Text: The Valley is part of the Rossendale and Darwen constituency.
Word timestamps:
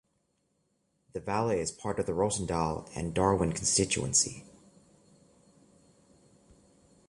The 1.13 1.19
Valley 1.19 1.59
is 1.59 1.71
part 1.71 1.99
of 1.99 2.07
the 2.07 2.13
Rossendale 2.13 2.89
and 2.97 3.13
Darwen 3.13 3.53
constituency. 3.53 4.43